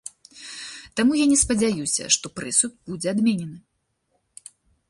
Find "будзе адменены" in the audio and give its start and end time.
2.91-3.57